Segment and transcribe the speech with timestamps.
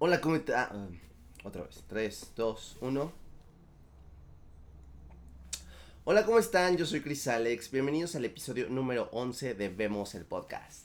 [0.00, 0.70] Hola, ¿cómo está?
[0.70, 0.88] Ah,
[1.42, 1.82] otra vez.
[1.88, 3.12] 3, 2, 1.
[6.04, 6.76] Hola, ¿cómo están?
[6.76, 7.72] Yo soy Chris Alex.
[7.72, 10.84] Bienvenidos al episodio número 11 de Vemos el Podcast.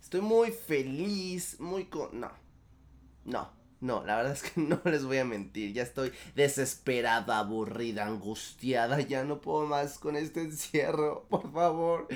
[0.00, 2.20] Estoy muy feliz, muy con...
[2.20, 2.30] No.
[3.24, 3.50] No.
[3.80, 5.72] No, la verdad es que no les voy a mentir.
[5.72, 9.00] Ya estoy desesperada, aburrida, angustiada.
[9.00, 11.26] Ya no puedo más con este encierro.
[11.30, 12.06] Por favor.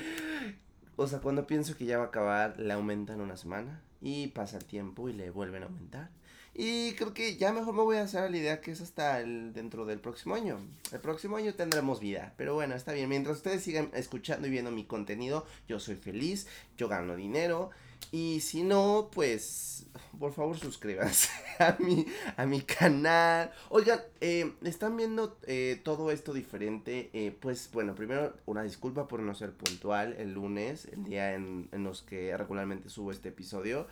[0.95, 3.83] O sea, cuando pienso que ya va a acabar, le aumentan una semana.
[4.01, 6.20] Y pasa el tiempo y le vuelven a aumentar.
[6.55, 9.53] Y creo que ya mejor me voy a hacer la idea que es hasta el,
[9.53, 10.59] dentro del próximo año.
[10.93, 12.35] El próximo año tendremos vida.
[12.37, 13.09] Pero bueno, está bien.
[13.09, 17.71] Mientras ustedes sigan escuchando y viendo mi contenido, yo soy feliz, yo gano dinero.
[18.13, 19.87] Y si no, pues
[20.19, 23.53] por favor suscríbanse a mi, a mi canal.
[23.69, 27.11] Oigan, eh, están viendo eh, todo esto diferente.
[27.13, 31.69] Eh, pues bueno, primero una disculpa por no ser puntual el lunes, el día en,
[31.73, 33.87] en los que regularmente subo este episodio.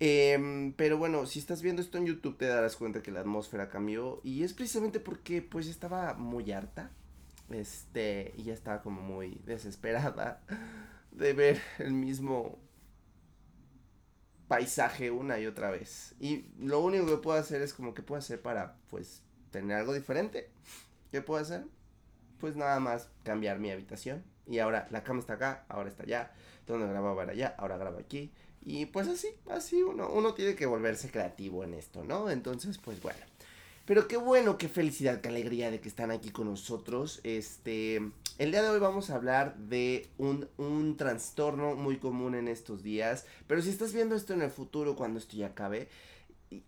[0.00, 3.68] Em, pero bueno, si estás viendo esto en YouTube te darás cuenta que la atmósfera
[3.68, 6.90] cambió y es precisamente porque pues estaba muy harta.
[7.50, 10.42] Este, y ya estaba como muy desesperada
[11.12, 12.58] de ver el mismo
[14.48, 16.14] paisaje una y otra vez.
[16.20, 19.94] Y lo único que puedo hacer es como que puedo hacer para pues tener algo
[19.94, 20.50] diferente.
[21.10, 21.64] ¿Qué puedo hacer?
[22.38, 24.24] Pues nada más cambiar mi habitación.
[24.46, 26.32] Y ahora la cama está acá, ahora está allá.
[26.66, 28.32] Donde grababa era allá, ahora grabo aquí.
[28.64, 32.30] Y pues así, así uno, uno tiene que volverse creativo en esto, ¿no?
[32.30, 33.20] Entonces, pues bueno.
[33.86, 37.20] Pero qué bueno, qué felicidad, qué alegría de que están aquí con nosotros.
[37.24, 37.96] Este,
[38.36, 42.82] el día de hoy vamos a hablar de un, un trastorno muy común en estos
[42.82, 43.24] días.
[43.46, 45.88] Pero si estás viendo esto en el futuro, cuando esto ya acabe,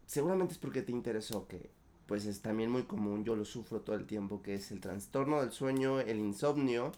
[0.07, 1.71] seguramente es porque te interesó que
[2.07, 5.43] pues es también muy común, yo lo sufro todo el tiempo, que es el trastorno
[5.43, 6.91] del sueño, el insomnio.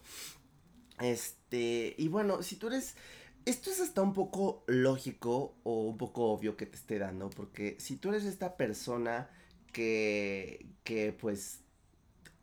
[1.00, 2.94] Este, y bueno, si tú eres
[3.44, 7.76] esto es hasta un poco lógico o un poco obvio que te esté dando, porque
[7.78, 9.30] si tú eres esta persona
[9.72, 11.60] que, que pues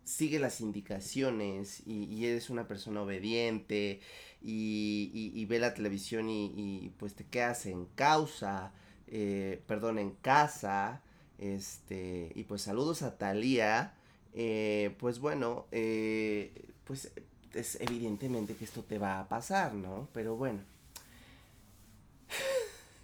[0.03, 4.01] sigue las indicaciones y, eres una persona obediente
[4.41, 8.73] y, y, ve la televisión y, pues te quedas en causa,
[9.07, 11.03] eh, perdón, en casa,
[11.37, 13.93] este, y pues saludos a Talía,
[14.33, 17.11] eh, pues bueno, eh, pues
[17.53, 20.09] es evidentemente que esto te va a pasar, ¿no?
[20.13, 20.78] Pero bueno.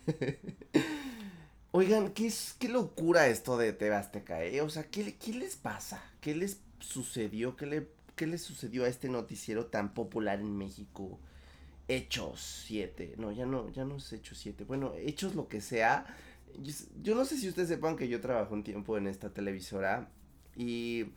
[1.72, 4.62] Oigan, ¿qué, es, qué locura esto de TV Azteca, eh?
[4.62, 6.04] O sea, ¿qué, ¿qué, les pasa?
[6.22, 7.56] ¿Qué les sucedió?
[7.56, 11.20] ¿Qué le, ¿Qué les sucedió a este noticiero tan popular en México?
[11.88, 13.16] Hechos 7.
[13.18, 14.64] No, ya no, ya no es Hechos 7.
[14.64, 16.06] Bueno, Hechos lo que sea.
[16.62, 20.10] Yo, yo, no sé si ustedes sepan que yo trabajo un tiempo en esta televisora.
[20.56, 21.08] Y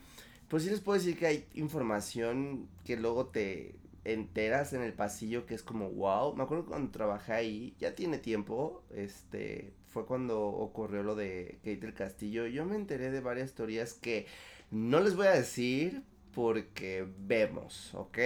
[0.48, 3.76] pues sí les puedo decir que hay información que luego te
[4.12, 6.34] enteras en el pasillo que es como wow.
[6.34, 11.78] Me acuerdo cuando trabajé ahí, ya tiene tiempo, este, fue cuando ocurrió lo de Kate
[11.78, 12.46] del Castillo.
[12.46, 14.26] Yo me enteré de varias teorías que
[14.70, 16.02] no les voy a decir
[16.34, 18.18] porque vemos, ¿ok?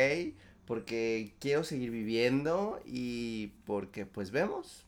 [0.67, 4.87] Porque quiero seguir viviendo y porque pues vemos.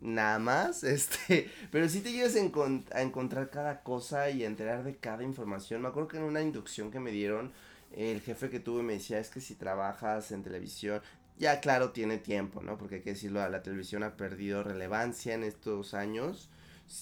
[0.00, 4.84] Nada más, este, pero si te llegas a, a encontrar cada cosa y a enterar
[4.84, 5.82] de cada información.
[5.82, 7.52] Me acuerdo que en una inducción que me dieron,
[7.92, 11.00] el jefe que tuve me decía, es que si trabajas en televisión,
[11.38, 12.76] ya claro, tiene tiempo, ¿no?
[12.76, 16.50] Porque hay que decirlo, la televisión ha perdido relevancia en estos años.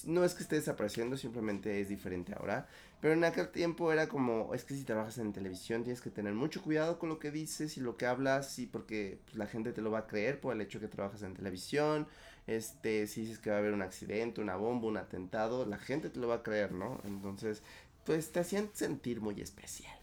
[0.05, 2.67] No es que esté desapareciendo, simplemente es diferente ahora.
[2.99, 6.33] Pero en aquel tiempo era como, es que si trabajas en televisión tienes que tener
[6.33, 9.71] mucho cuidado con lo que dices y lo que hablas, y porque pues, la gente
[9.71, 12.07] te lo va a creer por el hecho que trabajas en televisión.
[12.47, 16.09] Este, si dices que va a haber un accidente, una bomba, un atentado, la gente
[16.09, 17.01] te lo va a creer, ¿no?
[17.03, 17.61] Entonces,
[18.05, 19.97] pues te hacían sentir muy especial.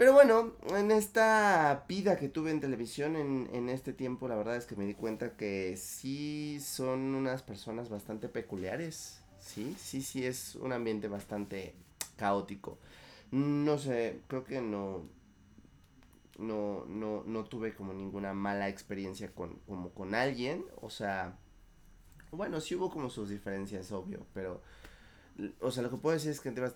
[0.00, 4.56] Pero bueno, en esta vida que tuve en televisión en, en, este tiempo, la verdad
[4.56, 9.20] es que me di cuenta que sí son unas personas bastante peculiares.
[9.40, 11.74] Sí, sí, sí, es un ambiente bastante
[12.16, 12.78] caótico.
[13.30, 15.02] No sé, creo que no,
[16.38, 20.64] no, no, no tuve como ninguna mala experiencia con, como con alguien.
[20.80, 21.36] O sea,
[22.30, 24.62] bueno, sí hubo como sus diferencias, obvio, pero
[25.60, 26.70] o sea, lo que puedo decir es que en TV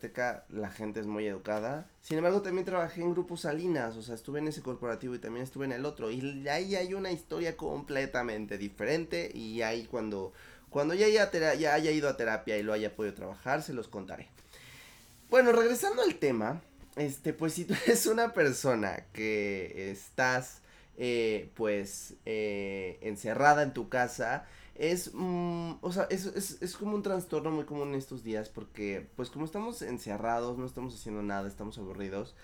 [0.51, 1.89] la gente es muy educada.
[2.03, 5.45] Sin embargo, también trabajé en grupos Salinas, o sea, estuve en ese corporativo y también
[5.45, 6.11] estuve en el otro.
[6.11, 10.33] Y ahí hay una historia completamente diferente y ahí cuando,
[10.71, 13.89] cuando ya, haya, ya haya ido a terapia y lo haya podido trabajar, se los
[13.89, 14.29] contaré.
[15.31, 16.63] Bueno, regresando al tema,
[16.97, 20.61] este, pues si tú eres una persona que estás,
[20.97, 26.95] eh, pues, eh, encerrada en tu casa, es, mm, o sea, es, es, es, como
[26.95, 31.23] un trastorno muy común en estos días porque, pues como estamos encerrados, no estamos haciendo
[31.23, 32.35] nada, estamos aburridos,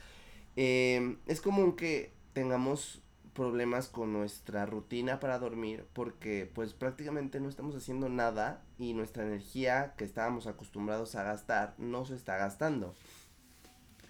[0.57, 3.03] eh, es común que tengamos
[3.35, 9.25] problemas con nuestra rutina para dormir porque pues prácticamente no estamos haciendo nada y nuestra
[9.25, 12.95] energía que estábamos acostumbrados a gastar no se está gastando.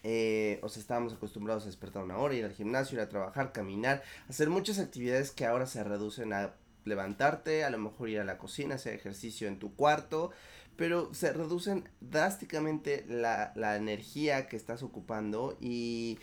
[0.03, 3.53] Eh, o sea, estábamos acostumbrados a despertar una hora, ir al gimnasio, ir a trabajar,
[3.53, 6.55] caminar, hacer muchas actividades que ahora se reducen a
[6.91, 10.31] levantarte, a lo mejor ir a la cocina, hacer ejercicio en tu cuarto,
[10.77, 16.19] pero se reducen drásticamente la, la energía que estás ocupando y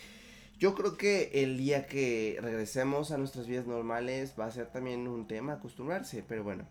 [0.60, 5.08] yo creo que el día que regresemos a nuestras vidas normales va a ser también
[5.08, 6.68] un tema acostumbrarse, pero bueno,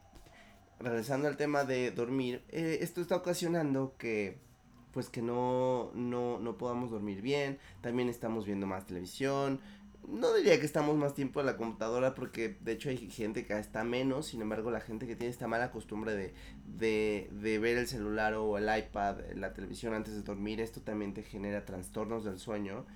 [0.81, 4.45] regresando al tema de dormir, eh, esto está ocasionando que
[4.93, 9.61] pues que no, no, no podamos dormir bien, también estamos viendo más televisión,
[10.09, 13.59] no diría que estamos más tiempo en la computadora porque de hecho hay gente que
[13.59, 17.77] está menos, sin embargo la gente que tiene esta mala costumbre de, de, de ver
[17.77, 22.25] el celular o el iPad, la televisión antes de dormir, esto también te genera trastornos
[22.25, 22.87] del sueño.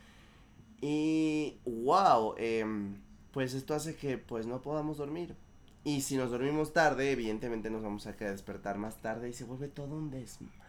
[0.80, 2.96] Y wow, em,
[3.32, 5.36] pues esto hace que pues no podamos dormir.
[5.84, 9.44] Y si nos dormimos tarde, evidentemente nos vamos a quedar despertar más tarde y se
[9.44, 10.59] vuelve todo un desmadre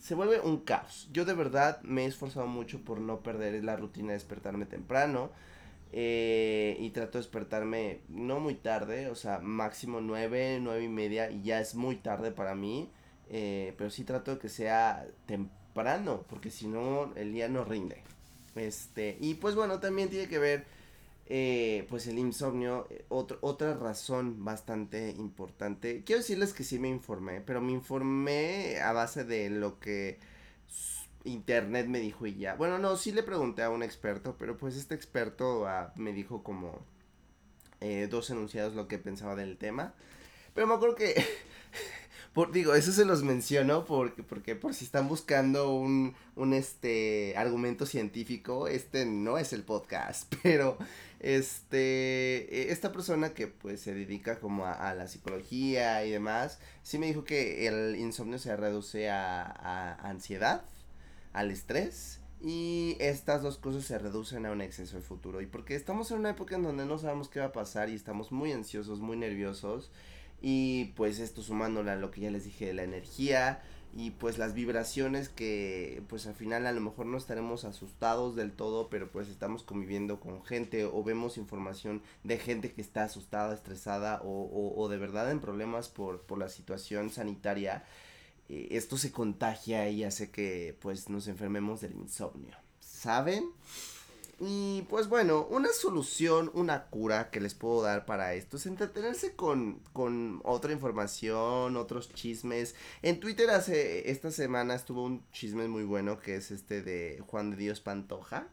[0.00, 1.08] se vuelve un caos.
[1.12, 5.30] Yo de verdad me he esforzado mucho por no perder la rutina de despertarme temprano.
[5.92, 11.32] Eh, y trato de despertarme no muy tarde, o sea, máximo nueve, nueve y media,
[11.32, 12.90] y ya es muy tarde para mí.
[13.28, 18.02] Eh, pero sí trato de que sea temprano, porque si no, el día no rinde.
[18.54, 20.64] Este, y pues bueno, también tiene que ver
[21.32, 26.02] eh, pues el insomnio, eh, otra razón bastante importante.
[26.04, 30.18] Quiero decirles que sí me informé, pero me informé a base de lo que
[31.22, 32.56] internet me dijo y ya.
[32.56, 36.42] Bueno, no, sí le pregunté a un experto, pero pues este experto ah, me dijo
[36.42, 36.80] como
[37.80, 39.94] eh, dos enunciados lo que pensaba del tema.
[40.52, 41.14] Pero me acuerdo que
[42.32, 47.34] Por, digo, eso se los menciono porque, porque por si están buscando un, un este
[47.36, 50.78] argumento científico, este no es el podcast, pero
[51.18, 56.98] este e, esta persona que pues se dedica como a, la psicología y demás, sí
[56.98, 60.62] me dijo que el insomnio se reduce a, a ansiedad,
[61.32, 65.40] al estrés y estas dos cosas se reducen a un exceso de futuro.
[65.42, 67.94] Y porque estamos en una época en donde no sabemos qué va a pasar y
[67.94, 69.90] estamos muy ansiosos, muy nerviosos.
[70.40, 74.38] Y pues esto sumándole a lo que ya les dije de la energía y pues
[74.38, 79.10] las vibraciones que pues al final a lo mejor no estaremos asustados del todo, pero
[79.10, 84.74] pues estamos conviviendo con gente o vemos información de gente que está asustada, estresada o,
[84.76, 87.84] o, de verdad en problemas por, por la situación sanitaria.
[88.48, 92.56] Eh, esto se contagia y hace que pues nos enfermemos del insomnio.
[92.78, 93.50] ¿Saben?
[94.42, 99.36] Y pues bueno, una solución, una cura que les puedo dar para esto es entretenerse
[99.36, 102.74] con, con otra información, otros chismes.
[103.02, 107.50] En Twitter hace esta semana estuvo un chisme muy bueno que es este de Juan
[107.50, 108.48] de Dios Pantoja.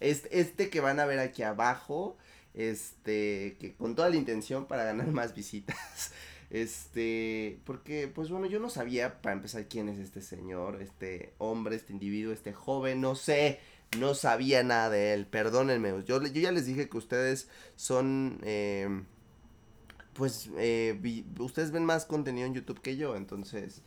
[0.00, 2.16] Este, este que van a ver aquí abajo,
[2.54, 6.12] este, que con toda la intención para ganar más visitas.
[6.48, 11.76] Este, porque, pues bueno, yo no sabía, para empezar, quién es este señor, este hombre,
[11.76, 13.60] este individuo, este joven, no sé
[13.96, 15.90] no sabía nada de él, perdónenme.
[16.04, 19.06] Yo, yo ya les dije que ustedes son, em,
[20.14, 23.82] pues, eh, ustedes ven más contenido en YouTube que yo, entonces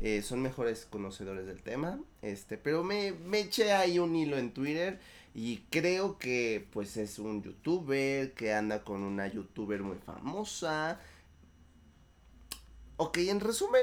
[0.00, 2.00] eh, son mejores conocedores del tema.
[2.22, 4.98] Este, pero me, me eché ahí un hilo en Twitter
[5.34, 11.00] y creo que, pues, es un youtuber que anda con una youtuber muy famosa.
[12.96, 13.82] Ok, en resumen,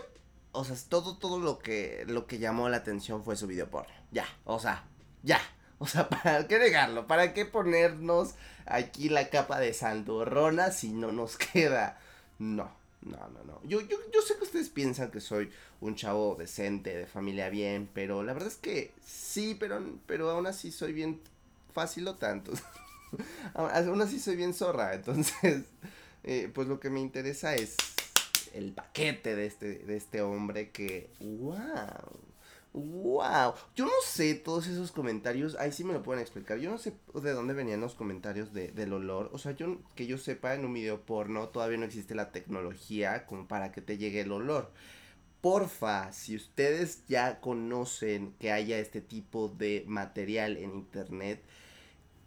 [0.52, 3.94] o sea, todo, todo lo que, lo que llamó la atención fue su video porno.
[4.12, 4.86] Ya, o sea,
[5.24, 5.40] ya.
[5.82, 7.08] O sea, ¿para qué negarlo?
[7.08, 8.36] ¿Para qué ponernos
[8.68, 12.00] aquí la capa de sandorrona si no nos queda?
[12.38, 12.72] No,
[13.02, 13.62] no, no, no.
[13.64, 15.50] Yo, yo, yo sé que ustedes piensan que soy
[15.82, 20.46] un chavo decente, de familia bien, pero la verdad es que sí, pero, pero aún
[20.46, 21.20] así soy bien
[21.74, 22.52] fácil o tanto.
[23.56, 25.64] aún así soy bien zorra, entonces,
[26.24, 27.76] eh, pues lo que me interesa es
[28.54, 32.31] el paquete de este, de este hombre que, wow
[32.74, 36.58] Wow, yo no sé todos esos comentarios, ahí sí me lo pueden explicar.
[36.58, 39.30] Yo no sé de dónde venían los comentarios de, del olor.
[39.34, 43.26] O sea, yo que yo sepa en un video porno todavía no existe la tecnología
[43.26, 44.72] como para que te llegue el olor.
[45.42, 51.44] Porfa, si ustedes ya conocen que haya este tipo de material en internet,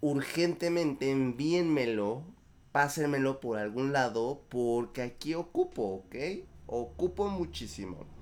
[0.00, 2.24] urgentemente envíenmelo,
[2.72, 6.16] pásenmelo por algún lado porque aquí ocupo, ¿ok?
[6.66, 8.13] Ocupo muchísimo.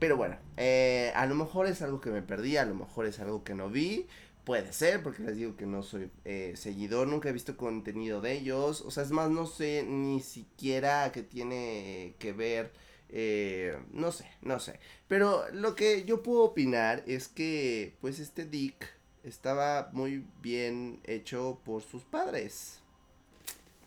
[0.00, 3.20] Pero bueno, eh, a lo mejor es algo que me perdí, a lo mejor es
[3.20, 4.06] algo que no vi.
[4.44, 8.32] Puede ser, porque les digo que no soy eh, seguidor, nunca he visto contenido de
[8.32, 8.80] ellos.
[8.80, 12.72] O sea, es más, no sé ni siquiera qué tiene que ver.
[13.10, 14.80] Eh, no sé, no sé.
[15.06, 18.88] Pero lo que yo puedo opinar es que, pues, este Dick
[19.22, 22.80] estaba muy bien hecho por sus padres.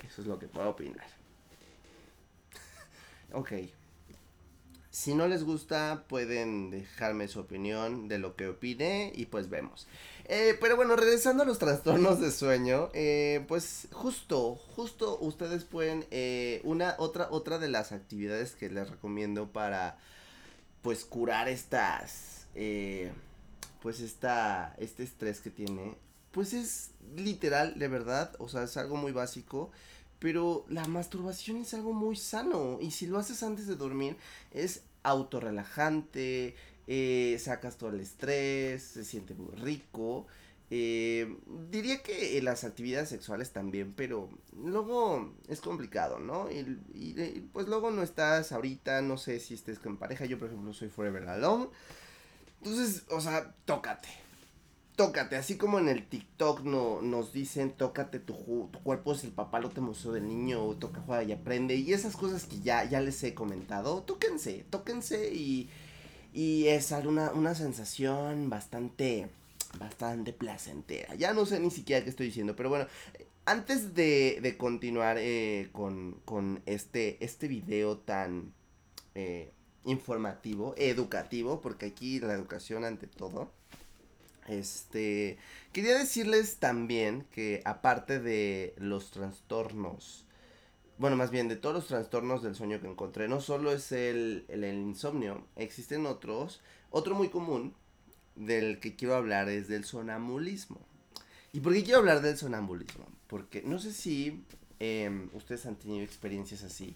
[0.07, 1.07] Eso es lo que puedo opinar.
[3.33, 3.51] ok.
[4.93, 9.87] Si no les gusta, pueden dejarme su opinión de lo que opine y pues vemos.
[10.25, 16.05] Eh, pero bueno, regresando a los trastornos de sueño, eh, pues justo, justo ustedes pueden,
[16.11, 19.97] eh, una, otra, otra de las actividades que les recomiendo para,
[20.83, 22.45] pues curar estas,
[23.81, 25.95] pues esta, este estrés que tiene,
[26.29, 29.71] pues es literal, de verdad, o sea, es algo muy básico
[30.23, 32.77] pero la masturbación es algo muy sano.
[32.79, 34.15] Y si lo haces antes de dormir,
[34.51, 36.55] es autorrelajante.
[36.87, 38.83] Eh, sacas todo el estrés.
[38.83, 40.25] Se siente muy rico.
[40.69, 41.37] Eh,
[41.69, 46.49] diría que las actividades sexuales también, pero luego es complicado, ¿no?
[46.49, 50.47] Y, y, pues luego no estás ahorita, no sé si estés con pareja, yo por
[50.47, 51.67] ejemplo soy forever alone.
[52.61, 54.07] Entonces, o sea, tócate,
[54.95, 58.33] tócate, así como en el TikTok no, nos dicen, tócate, tu,
[58.71, 62.45] tu cuerpo es el papalote museo del niño, toca, juega y aprende, y esas cosas
[62.45, 65.69] que ya, ya les he comentado, tóquense, tóquense y,
[66.33, 69.29] y es una, una sensación bastante,
[69.79, 71.15] bastante placentera.
[71.15, 72.87] Ya no sé ni siquiera qué estoy diciendo, pero bueno,
[73.45, 78.53] antes de, de continuar eh, con, con este, este video tan
[79.15, 79.51] eh,
[79.85, 83.51] informativo, educativo, porque aquí la educación ante todo
[84.47, 85.37] este,
[85.71, 90.25] quería decirles también que aparte de los trastornos,
[90.97, 94.45] bueno, más bien de todos los trastornos del sueño que encontré, no solo es el,
[94.49, 96.61] el, insomnio, existen otros.
[96.91, 97.73] Otro muy común
[98.35, 100.79] del que quiero hablar es del sonambulismo.
[101.51, 103.05] ¿Y por qué quiero hablar del sonambulismo?
[103.27, 104.43] Porque no sé si
[104.79, 106.95] eh, ustedes han tenido experiencias así.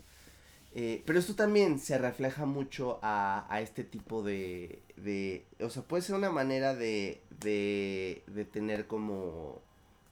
[0.73, 5.81] Eh, pero esto también se refleja mucho a, a este tipo de, de, O sea,
[5.83, 9.61] puede ser una manera de, de, de tener como...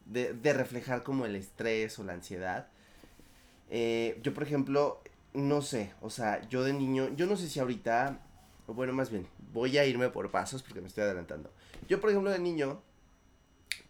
[0.05, 2.67] De, de, reflejar como el estrés o la ansiedad.
[3.69, 5.01] Eh, yo, por ejemplo,
[5.33, 8.19] no sé, o sea, yo de niño, yo no sé si ahorita,
[8.67, 11.51] bueno, más bien, voy a irme por pasos porque me estoy adelantando.
[11.89, 12.81] Yo, por ejemplo, de niño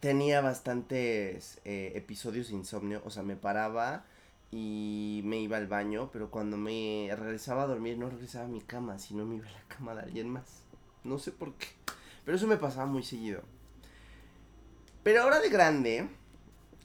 [0.00, 4.04] tenía bastantes eh, episodios de insomnio, o sea, me paraba
[4.50, 8.60] y me iba al baño, pero cuando me regresaba a dormir no regresaba a mi
[8.60, 10.62] cama, sino me iba a la cama de alguien más.
[11.04, 11.66] No sé por qué,
[12.26, 13.40] pero eso me pasaba muy seguido.
[15.02, 16.06] Pero ahora de grande,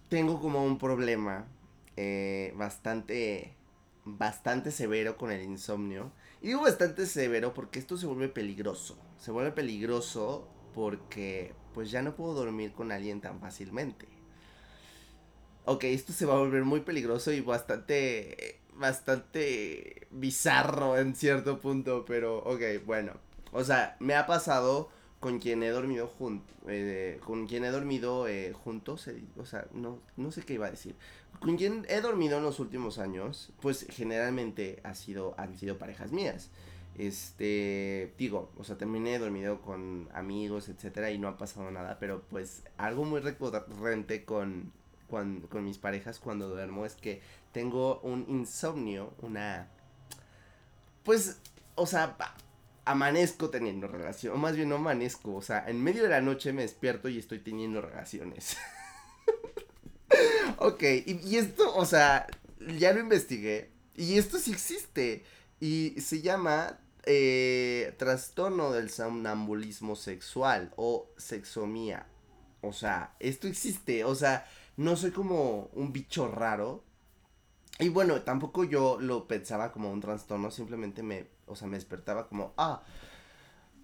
[0.07, 1.45] tengo como un problema
[1.97, 3.53] eh, bastante,
[4.05, 6.13] bastante severo con el insomnio.
[6.41, 8.97] Y digo bastante severo porque esto se vuelve peligroso.
[9.17, 14.07] Se vuelve peligroso porque pues ya no puedo dormir con alguien tan fácilmente
[15.65, 22.05] ok, esto se va a volver muy peligroso y bastante, bastante bizarro en cierto punto,
[22.05, 23.13] pero ok, bueno.
[23.51, 24.89] O sea, me ha pasado
[25.21, 29.67] con quien he dormido junto, eh, con quien he dormido eh, juntos, eh, o sea,
[29.71, 30.95] no, no sé qué iba a decir.
[31.39, 36.11] Con quien he dormido en los últimos años, pues generalmente ha sido, han sido parejas
[36.11, 36.49] mías.
[36.97, 41.97] Este, digo, o sea, también he dormido con amigos, etcétera, y no ha pasado nada,
[41.99, 44.71] pero pues algo muy recurrente con,
[45.07, 49.67] con, mis parejas cuando duermo es que tengo un insomnio, una...
[51.03, 51.39] Pues,
[51.75, 52.17] o sea,
[52.85, 56.53] amanezco teniendo relación, o más bien no amanezco, o sea, en medio de la noche
[56.53, 58.57] me despierto y estoy teniendo relaciones.
[60.57, 62.27] ok, y, esto, o sea,
[62.77, 65.23] ya lo investigué, y esto sí existe,
[65.59, 72.07] y se llama eh, trastorno del somnambulismo sexual o sexomía.
[72.61, 74.45] O sea, esto existe, o sea,
[74.77, 76.83] no soy como un bicho raro.
[77.79, 82.27] Y bueno, tampoco yo lo pensaba como un trastorno, simplemente me, o sea, me despertaba
[82.27, 82.83] como, ah,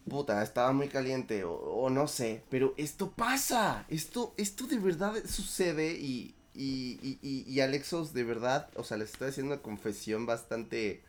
[0.07, 5.93] puta, estaba muy caliente o, no sé, pero esto pasa, esto, esto de verdad sucede
[5.93, 11.03] y, y, y, y, Alexos, de verdad, o sea, les estoy haciendo una confesión bastante,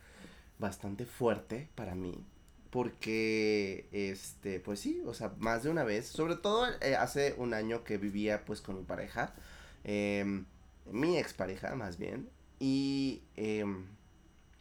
[0.57, 2.23] bastante fuerte para mí.
[2.69, 7.55] Porque, este, pues sí, o sea, más de una vez, sobre todo eh, hace un
[7.55, 9.33] año que vivía pues con mi pareja,
[9.83, 10.43] eh,
[10.91, 12.29] mi expareja más bien,
[12.59, 13.65] y eh,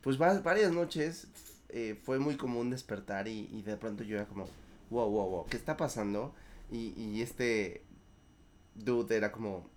[0.00, 1.26] pues varias noches
[1.68, 4.48] eh, fue muy común despertar y, y, de pronto yo era como,
[4.90, 6.34] wow, wow, wow, ¿qué está pasando?
[6.70, 7.82] Y, y este
[8.74, 9.68] dude era como,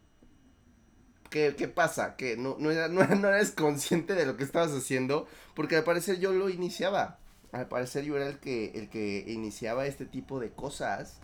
[1.30, 2.16] ¿qué, qué pasa?
[2.16, 5.84] Que no, no, era, no, no eres consciente de lo que estabas haciendo, porque al
[5.84, 7.18] parecer yo lo iniciaba.
[7.51, 11.20] Al parecer yo era el que, el que iniciaba este tipo de cosas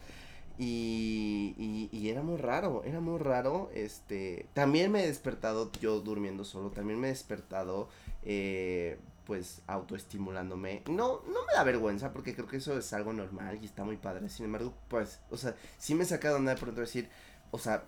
[0.60, 3.70] y, y, era muy raro, era muy raro.
[3.74, 7.90] Este, también me he despertado yo durmiendo solo, también me he despertado
[8.24, 10.82] eh, pues autoestimulándome.
[10.88, 13.98] No, no me da vergüenza porque creo que eso es algo normal y está muy
[13.98, 14.30] padre.
[14.30, 17.08] Sin embargo, pues, o sea, sí me saca de onda de pronto decir,
[17.52, 17.84] o sea,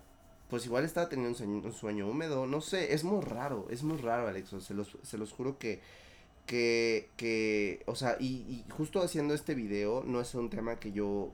[0.48, 3.82] pues igual estaba teniendo un sueño, un sueño, húmedo, no sé, es muy raro, es
[3.82, 5.80] muy raro, Alex, se los, se los juro que,
[6.46, 10.90] que, que, o sea, y, y justo haciendo este video, no es un tema que
[10.92, 11.32] yo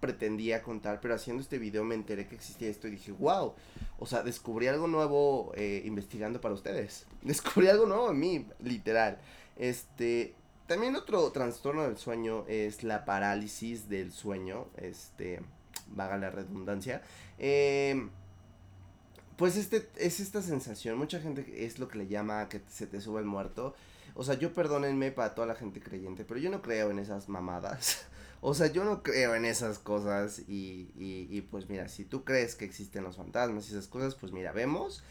[0.00, 3.54] pretendía contar, pero haciendo este video me enteré que existía esto y dije, wow,
[3.98, 7.06] o sea, descubrí algo nuevo eh, investigando para ustedes.
[7.22, 9.18] Descubrí algo nuevo en mí, literal.
[9.56, 10.34] Este,
[10.66, 15.40] también otro trastorno del sueño es la parálisis del sueño, este,
[15.88, 17.02] vaga la redundancia.
[17.38, 18.08] Eh,
[19.40, 23.00] pues este es esta sensación, mucha gente es lo que le llama que se te
[23.00, 23.74] sube el muerto.
[24.14, 27.30] O sea, yo perdónenme para toda la gente creyente, pero yo no creo en esas
[27.30, 28.04] mamadas.
[28.42, 32.22] o sea, yo no creo en esas cosas y, y, y pues mira, si tú
[32.22, 35.02] crees que existen los fantasmas y esas cosas, pues mira, vemos,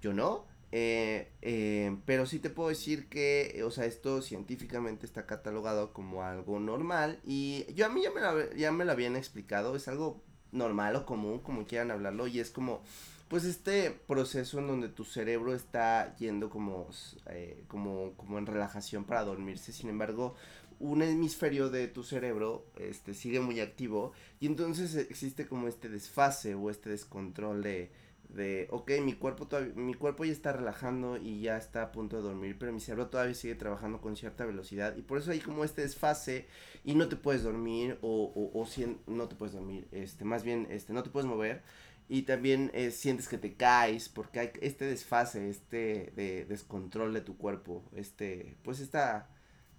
[0.00, 0.46] yo no.
[0.72, 6.24] Eh, eh, pero sí te puedo decir que, o sea, esto científicamente está catalogado como
[6.24, 10.24] algo normal y yo a mí ya me, ya me lo habían explicado, es algo
[10.50, 12.82] normal o común, como quieran hablarlo, y es como
[13.28, 16.88] pues este proceso en donde tu cerebro está yendo como,
[17.30, 20.34] eh, como, como en relajación para dormirse, sin embargo,
[20.78, 26.54] un hemisferio de tu cerebro este, sigue muy activo y entonces existe como este desfase
[26.54, 27.90] o este descontrol de,
[28.28, 32.16] de ok, mi cuerpo, todavía, mi cuerpo ya está relajando y ya está a punto
[32.16, 35.40] de dormir, pero mi cerebro todavía sigue trabajando con cierta velocidad y por eso hay
[35.40, 36.46] como este desfase
[36.84, 40.42] y no te puedes dormir o, o, o si no te puedes dormir, este, más
[40.44, 41.62] bien este, no te puedes mover
[42.08, 47.20] y también eh, sientes que te caes porque hay este desfase, este de descontrol de
[47.20, 49.28] tu cuerpo, este, pues esta,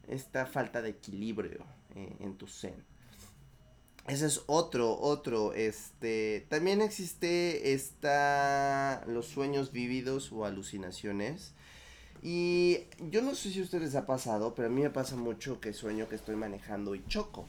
[0.07, 1.65] esta falta de equilibrio
[1.95, 2.85] eh, en tu zen.
[4.07, 11.53] Ese es otro, otro, este, también existe esta, los sueños vívidos o alucinaciones.
[12.23, 15.15] Y yo no sé si a ustedes les ha pasado, pero a mí me pasa
[15.15, 17.47] mucho que sueño que estoy manejando y choco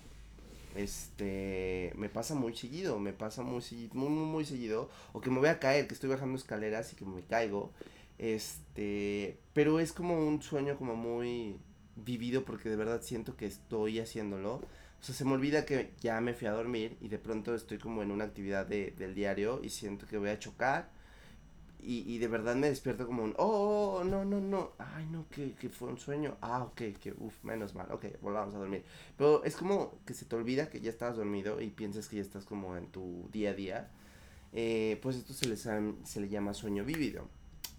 [0.75, 5.39] este me pasa muy seguido, me pasa muy muy, muy muy seguido o que me
[5.39, 7.73] voy a caer, que estoy bajando escaleras y que me caigo.
[8.19, 11.59] Este, pero es como un sueño como muy
[11.97, 14.55] vivido porque de verdad siento que estoy haciéndolo.
[15.01, 17.79] O sea, se me olvida que ya me fui a dormir y de pronto estoy
[17.79, 20.91] como en una actividad de, del diario y siento que voy a chocar
[21.80, 25.52] y, y, de verdad me despierto como un, oh, no, no, no, ay, no, que,
[25.52, 28.84] que fue un sueño, ah, ok, que, uff, menos mal, ok, volvamos a dormir.
[29.17, 32.23] Pero es como que se te olvida que ya estás dormido y piensas que ya
[32.23, 33.91] estás como en tu día a día.
[34.52, 37.28] Eh, pues esto se, les, se le llama sueño vívido.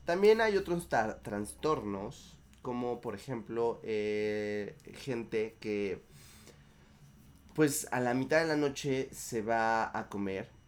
[0.05, 6.01] También hay otros trastornos, como por ejemplo, eh, gente que,
[7.53, 10.58] pues a la mitad de la noche se va a comer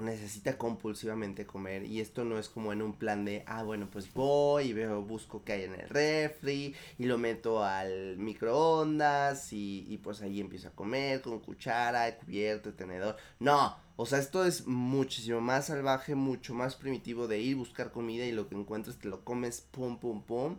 [0.00, 4.12] necesita compulsivamente comer y esto no es como en un plan de ah bueno pues
[4.12, 9.84] voy y veo busco qué hay en el refri y lo meto al microondas y,
[9.88, 14.66] y pues ahí empiezo a comer con cuchara, cubierto, tenedor no o sea esto es
[14.66, 19.08] muchísimo más salvaje mucho más primitivo de ir buscar comida y lo que encuentras te
[19.08, 20.58] lo comes pum pum pum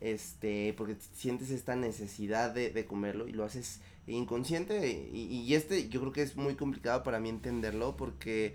[0.00, 5.88] este porque sientes esta necesidad de, de comerlo y lo haces inconsciente y, y este
[5.88, 8.54] yo creo que es muy complicado para mí entenderlo porque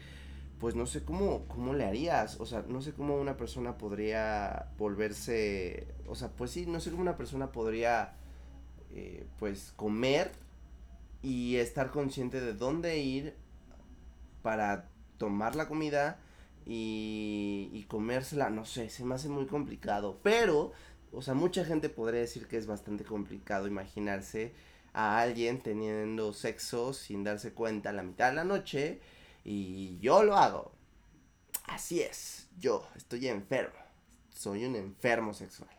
[0.64, 4.70] pues no sé cómo, cómo le harías, o sea, no sé cómo una persona podría
[4.78, 8.14] volverse, o sea, pues sí, no sé cómo una persona podría,
[8.94, 10.32] eh, pues, comer
[11.22, 13.36] y estar consciente de dónde ir
[14.42, 16.22] para tomar la comida
[16.66, 20.72] y, y comérsela, no sé, se me hace muy complicado, pero,
[21.12, 24.54] o sea, mucha gente podría decir que es bastante complicado imaginarse
[24.94, 29.02] a alguien teniendo sexo sin darse cuenta a la mitad de la noche,
[29.44, 30.74] y yo lo hago.
[31.66, 33.76] Así es, yo estoy enfermo.
[34.30, 35.70] Soy un enfermo sexual.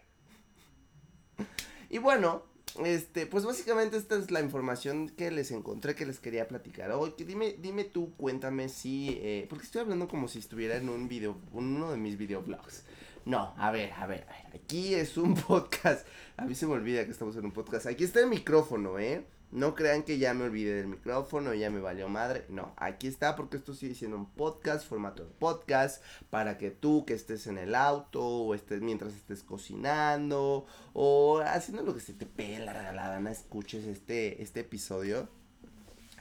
[1.90, 2.42] y bueno,
[2.83, 6.90] este, pues básicamente esta es la información que les encontré que les quería platicar.
[6.92, 11.09] Oye, dime, dime tú, cuéntame si, eh, porque estoy hablando como si estuviera en un
[11.09, 12.85] video, uno de mis videoblogs.
[13.27, 16.07] No, a ver, a ver, a ver, aquí es un podcast.
[16.37, 17.87] A mí se me olvida que estamos en un podcast.
[17.87, 19.24] Aquí está el micrófono, ¿eh?
[19.55, 22.45] No crean que ya me olvidé del micrófono, ya me valió madre.
[22.49, 27.05] No, aquí está porque esto sigue siendo un podcast, formato de podcast, para que tú
[27.07, 32.14] que estés en el auto o estés mientras estés cocinando o haciendo lo que se
[32.14, 35.29] te pela la gana, escuches este, este episodio.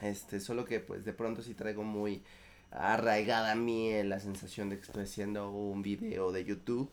[0.04, 2.24] Este, solo que pues de pronto sí traigo muy
[2.69, 6.88] arraigada a mí la sensación de que estoy haciendo un video de YouTube.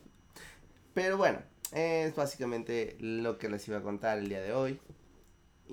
[0.95, 1.37] Pero bueno,
[1.71, 4.79] es básicamente lo que les iba a contar el día de hoy.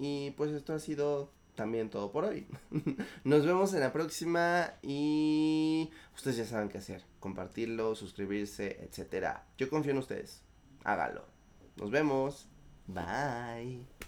[0.00, 2.46] Y pues esto ha sido también todo por hoy.
[3.24, 7.04] Nos vemos en la próxima y ustedes ya saben qué hacer.
[7.18, 9.46] Compartirlo, suscribirse, etcétera.
[9.58, 10.42] Yo confío en ustedes.
[10.84, 11.26] Hágalo.
[11.76, 12.48] Nos vemos.
[12.87, 14.07] Bye.